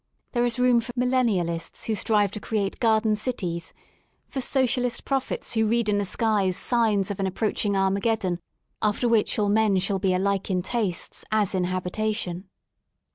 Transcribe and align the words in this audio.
There 0.31 0.45
is 0.45 0.57
room 0.57 0.81
for 0.81 0.91
millennialists 0.93 1.85
who 1.85 1.93
strive 1.93 2.31
to 2.31 2.39
create 2.39 2.79
Garden 2.79 3.15
Cities, 3.15 3.71
for 4.29 4.41
socialist 4.41 5.05
prophets 5.05 5.53
who 5.53 5.67
read 5.67 5.87
in 5.87 5.99
the 5.99 6.05
skies 6.05 6.57
signs 6.57 7.11
of 7.11 7.19
an 7.19 7.27
ap 7.27 7.35
proaching 7.35 7.75
Armageddon 7.75 8.39
after 8.81 9.07
which 9.07 9.37
all 9.37 9.49
men 9.49 9.77
shall 9.77 9.99
be 9.99 10.15
alike 10.15 10.49
in 10.49 10.63
tastes 10.63 11.23
as 11.31 11.53
in 11.53 11.65
habitation. 11.65 12.49